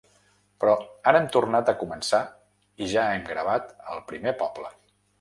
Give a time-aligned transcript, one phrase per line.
[0.63, 0.71] Però
[1.11, 2.23] ara hem tornat a començar
[2.87, 4.79] i ja hem gravat el primer poble.